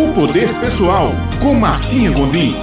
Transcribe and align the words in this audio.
O 0.00 0.14
Poder 0.14 0.48
Pessoal, 0.60 1.10
com 1.42 1.52
Martinha 1.52 2.10
Gondim. 2.10 2.54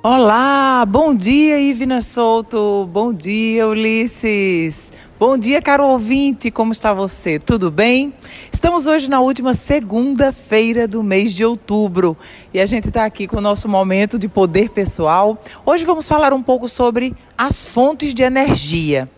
Olá, 0.00 0.86
bom 0.86 1.12
dia 1.12 1.58
Ivina 1.58 2.00
Souto, 2.00 2.88
bom 2.92 3.12
dia 3.12 3.66
Ulisses, 3.66 4.92
bom 5.18 5.36
dia 5.36 5.60
caro 5.60 5.84
ouvinte, 5.84 6.48
como 6.48 6.70
está 6.70 6.92
você? 6.92 7.40
Tudo 7.40 7.72
bem? 7.72 8.14
Estamos 8.52 8.86
hoje 8.86 9.10
na 9.10 9.20
última 9.20 9.52
segunda-feira 9.52 10.86
do 10.86 11.02
mês 11.02 11.34
de 11.34 11.44
outubro 11.44 12.16
e 12.54 12.60
a 12.60 12.66
gente 12.66 12.86
está 12.86 13.04
aqui 13.04 13.26
com 13.26 13.38
o 13.38 13.40
nosso 13.40 13.68
momento 13.68 14.20
de 14.20 14.28
poder 14.28 14.70
pessoal. 14.70 15.36
Hoje 15.66 15.84
vamos 15.84 16.06
falar 16.06 16.32
um 16.32 16.42
pouco 16.42 16.68
sobre 16.68 17.16
as 17.36 17.66
fontes 17.66 18.14
de 18.14 18.22
energia. 18.22 19.08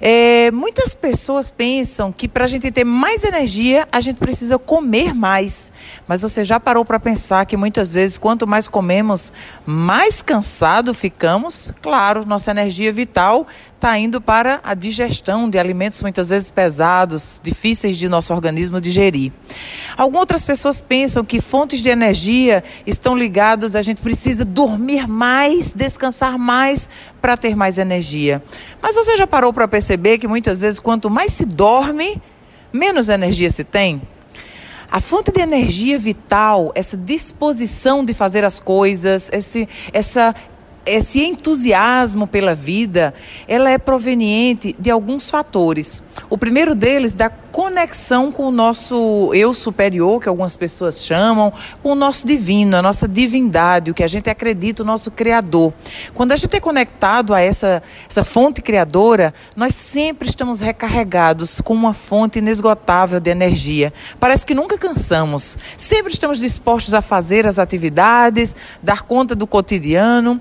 É, 0.00 0.50
muitas 0.50 0.94
pessoas 0.94 1.50
pensam 1.50 2.12
que 2.12 2.28
para 2.28 2.44
a 2.44 2.48
gente 2.48 2.70
ter 2.70 2.84
mais 2.84 3.24
energia, 3.24 3.86
a 3.90 4.00
gente 4.00 4.18
precisa 4.18 4.58
comer 4.58 5.14
mais. 5.14 5.72
Mas 6.06 6.22
você 6.22 6.44
já 6.44 6.60
parou 6.60 6.84
para 6.84 7.00
pensar 7.00 7.46
que 7.46 7.56
muitas 7.56 7.94
vezes, 7.94 8.18
quanto 8.18 8.46
mais 8.46 8.68
comemos, 8.68 9.32
mais 9.64 10.22
cansado 10.22 10.92
ficamos? 10.92 11.72
Claro, 11.82 12.26
nossa 12.26 12.50
energia 12.50 12.92
vital 12.92 13.46
está 13.74 13.98
indo 13.98 14.20
para 14.20 14.60
a 14.64 14.74
digestão 14.74 15.48
de 15.48 15.58
alimentos 15.58 16.02
muitas 16.02 16.30
vezes 16.30 16.50
pesados, 16.50 17.40
difíceis 17.42 17.96
de 17.96 18.08
nosso 18.08 18.32
organismo 18.32 18.80
digerir. 18.80 19.32
Algumas 19.96 20.20
outras 20.20 20.44
pessoas 20.44 20.80
pensam 20.80 21.24
que 21.24 21.40
fontes 21.40 21.80
de 21.80 21.88
energia 21.88 22.62
estão 22.86 23.16
ligadas 23.16 23.74
a 23.74 23.80
gente 23.80 24.00
precisa 24.00 24.44
dormir 24.44 25.08
mais, 25.08 25.72
descansar 25.72 26.38
mais 26.38 26.88
para 27.20 27.36
ter 27.36 27.56
mais 27.56 27.78
energia. 27.78 28.42
Mas 28.82 28.94
você 28.94 29.16
já 29.16 29.26
parou 29.26 29.52
para 29.52 29.66
perceber 29.66 30.18
que 30.18 30.28
muitas 30.28 30.60
vezes 30.60 30.78
quanto 30.78 31.08
mais 31.08 31.32
se 31.32 31.46
dorme, 31.46 32.20
menos 32.72 33.08
energia 33.08 33.48
se 33.48 33.64
tem? 33.64 34.02
A 34.90 35.00
fonte 35.00 35.32
de 35.32 35.40
energia 35.40 35.98
vital, 35.98 36.72
essa 36.74 36.96
disposição 36.96 38.04
de 38.04 38.12
fazer 38.12 38.44
as 38.44 38.60
coisas, 38.60 39.30
esse, 39.32 39.68
essa 39.92 40.34
esse 40.86 41.24
entusiasmo 41.24 42.28
pela 42.28 42.54
vida, 42.54 43.12
ela 43.48 43.68
é 43.68 43.76
proveniente 43.76 44.74
de 44.78 44.88
alguns 44.88 45.28
fatores. 45.28 46.02
O 46.30 46.38
primeiro 46.38 46.76
deles 46.76 47.12
da 47.12 47.28
conexão 47.56 48.30
com 48.30 48.48
o 48.48 48.50
nosso 48.50 49.32
eu 49.32 49.54
superior, 49.54 50.20
que 50.20 50.28
algumas 50.28 50.58
pessoas 50.58 51.02
chamam, 51.02 51.50
com 51.82 51.92
o 51.92 51.94
nosso 51.94 52.26
divino, 52.26 52.76
a 52.76 52.82
nossa 52.82 53.08
divindade, 53.08 53.90
o 53.90 53.94
que 53.94 54.02
a 54.02 54.06
gente 54.06 54.28
acredita, 54.28 54.82
o 54.82 54.84
nosso 54.84 55.10
criador. 55.10 55.72
Quando 56.12 56.32
a 56.32 56.36
gente 56.36 56.54
é 56.54 56.60
conectado 56.60 57.32
a 57.32 57.40
essa, 57.40 57.82
essa 58.06 58.22
fonte 58.22 58.60
criadora, 58.60 59.32
nós 59.56 59.74
sempre 59.74 60.28
estamos 60.28 60.60
recarregados 60.60 61.62
com 61.62 61.72
uma 61.72 61.94
fonte 61.94 62.40
inesgotável 62.40 63.20
de 63.20 63.30
energia. 63.30 63.90
Parece 64.20 64.44
que 64.44 64.54
nunca 64.54 64.76
cansamos. 64.76 65.56
Sempre 65.78 66.12
estamos 66.12 66.40
dispostos 66.40 66.92
a 66.92 67.00
fazer 67.00 67.46
as 67.46 67.58
atividades, 67.58 68.54
dar 68.82 69.00
conta 69.04 69.34
do 69.34 69.46
cotidiano. 69.46 70.38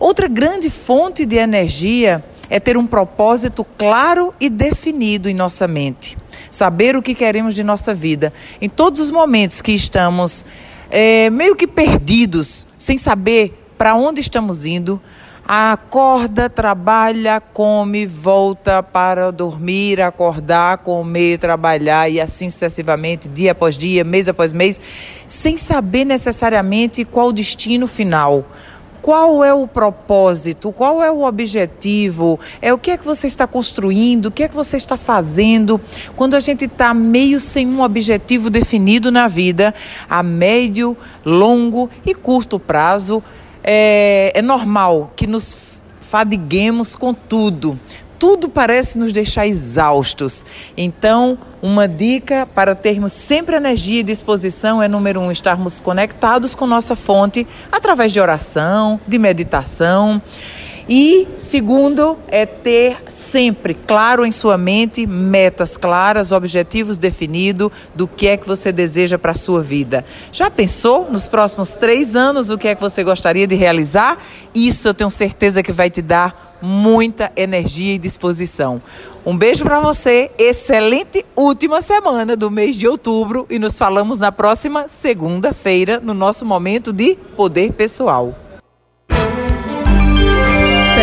Outra 0.00 0.28
grande 0.28 0.70
fonte 0.70 1.26
de 1.26 1.36
energia 1.36 2.24
é 2.48 2.58
ter 2.58 2.78
um 2.78 2.86
propósito 2.86 3.66
claro 3.76 4.32
e 4.40 4.48
definido 4.48 5.28
em 5.28 5.34
nossa 5.34 5.68
mente. 5.68 6.23
Saber 6.54 6.94
o 6.94 7.02
que 7.02 7.16
queremos 7.16 7.52
de 7.52 7.64
nossa 7.64 7.92
vida. 7.92 8.32
Em 8.60 8.68
todos 8.68 9.00
os 9.00 9.10
momentos 9.10 9.60
que 9.60 9.72
estamos 9.72 10.46
é, 10.88 11.28
meio 11.28 11.56
que 11.56 11.66
perdidos, 11.66 12.64
sem 12.78 12.96
saber 12.96 13.52
para 13.76 13.96
onde 13.96 14.20
estamos 14.20 14.64
indo, 14.64 15.02
acorda, 15.44 16.48
trabalha, 16.48 17.40
come, 17.40 18.06
volta 18.06 18.84
para 18.84 19.32
dormir, 19.32 20.00
acordar, 20.00 20.78
comer, 20.78 21.40
trabalhar 21.40 22.08
e 22.08 22.20
assim 22.20 22.48
sucessivamente, 22.48 23.28
dia 23.28 23.50
após 23.50 23.76
dia, 23.76 24.04
mês 24.04 24.28
após 24.28 24.52
mês, 24.52 24.80
sem 25.26 25.56
saber 25.56 26.04
necessariamente 26.04 27.04
qual 27.04 27.30
o 27.30 27.32
destino 27.32 27.88
final 27.88 28.46
qual 29.04 29.44
é 29.44 29.52
o 29.52 29.66
propósito, 29.66 30.72
qual 30.72 31.02
é 31.02 31.12
o 31.12 31.24
objetivo, 31.24 32.40
é 32.62 32.72
o 32.72 32.78
que 32.78 32.90
é 32.90 32.96
que 32.96 33.04
você 33.04 33.26
está 33.26 33.46
construindo, 33.46 34.26
o 34.26 34.30
que 34.30 34.42
é 34.42 34.48
que 34.48 34.54
você 34.54 34.78
está 34.78 34.96
fazendo. 34.96 35.78
Quando 36.16 36.32
a 36.32 36.40
gente 36.40 36.64
está 36.64 36.94
meio 36.94 37.38
sem 37.38 37.68
um 37.68 37.82
objetivo 37.82 38.48
definido 38.48 39.12
na 39.12 39.28
vida, 39.28 39.74
a 40.08 40.22
médio, 40.22 40.96
longo 41.22 41.90
e 42.06 42.14
curto 42.14 42.58
prazo, 42.58 43.22
é, 43.62 44.32
é 44.34 44.40
normal 44.40 45.12
que 45.14 45.26
nos 45.26 45.74
fadiguemos 46.00 46.96
com 46.96 47.12
tudo 47.12 47.78
tudo 48.18 48.48
parece 48.48 48.98
nos 48.98 49.12
deixar 49.12 49.46
exaustos. 49.46 50.44
Então, 50.76 51.38
uma 51.62 51.88
dica 51.88 52.46
para 52.54 52.74
termos 52.74 53.12
sempre 53.12 53.56
energia 53.56 54.00
e 54.00 54.02
disposição 54.02 54.82
é, 54.82 54.88
número 54.88 55.20
um, 55.20 55.32
estarmos 55.32 55.80
conectados 55.80 56.54
com 56.54 56.66
nossa 56.66 56.94
fonte 56.94 57.46
através 57.72 58.12
de 58.12 58.20
oração, 58.20 59.00
de 59.06 59.18
meditação. 59.18 60.20
E 60.88 61.26
segundo 61.38 62.18
é 62.28 62.44
ter 62.44 62.98
sempre 63.08 63.72
claro 63.72 64.24
em 64.24 64.30
sua 64.30 64.58
mente 64.58 65.06
metas 65.06 65.78
claras, 65.78 66.30
objetivos 66.30 66.98
definidos 66.98 67.70
do 67.94 68.06
que 68.06 68.26
é 68.26 68.36
que 68.36 68.46
você 68.46 68.70
deseja 68.70 69.18
para 69.18 69.32
a 69.32 69.36
sua 69.36 69.62
vida. 69.62 70.04
Já 70.30 70.50
pensou 70.50 71.10
nos 71.10 71.26
próximos 71.26 71.74
três 71.76 72.14
anos 72.14 72.50
o 72.50 72.58
que 72.58 72.68
é 72.68 72.74
que 72.74 72.82
você 72.82 73.02
gostaria 73.02 73.46
de 73.46 73.54
realizar? 73.54 74.18
Isso 74.54 74.86
eu 74.86 74.92
tenho 74.92 75.10
certeza 75.10 75.62
que 75.62 75.72
vai 75.72 75.88
te 75.88 76.02
dar 76.02 76.58
muita 76.60 77.32
energia 77.34 77.94
e 77.94 77.98
disposição. 77.98 78.80
Um 79.24 79.36
beijo 79.36 79.64
para 79.64 79.80
você, 79.80 80.30
excelente 80.38 81.24
última 81.34 81.80
semana 81.80 82.36
do 82.36 82.50
mês 82.50 82.76
de 82.76 82.86
outubro 82.86 83.46
e 83.48 83.58
nos 83.58 83.78
falamos 83.78 84.18
na 84.18 84.30
próxima 84.30 84.86
segunda-feira 84.86 85.98
no 85.98 86.12
nosso 86.12 86.44
momento 86.44 86.92
de 86.92 87.16
poder 87.36 87.72
pessoal. 87.72 88.43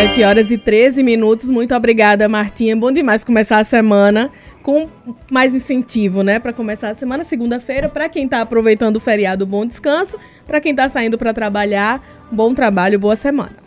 7 0.02 0.24
horas 0.24 0.50
e 0.50 0.58
13 0.58 1.00
minutos. 1.00 1.48
Muito 1.48 1.76
obrigada, 1.76 2.28
Martinha. 2.28 2.76
Bom 2.76 2.90
demais 2.90 3.22
começar 3.22 3.58
a 3.58 3.64
semana 3.64 4.32
com 4.60 4.88
mais 5.30 5.54
incentivo, 5.54 6.24
né? 6.24 6.40
Para 6.40 6.52
começar 6.52 6.88
a 6.88 6.94
semana, 6.94 7.22
segunda-feira, 7.22 7.88
para 7.88 8.08
quem 8.08 8.24
está 8.24 8.40
aproveitando 8.40 8.96
o 8.96 9.00
feriado, 9.00 9.46
bom 9.46 9.64
descanso. 9.64 10.18
Para 10.44 10.60
quem 10.60 10.72
está 10.72 10.88
saindo 10.88 11.16
para 11.16 11.32
trabalhar, 11.32 12.02
bom 12.32 12.52
trabalho, 12.52 12.98
boa 12.98 13.14
semana. 13.14 13.61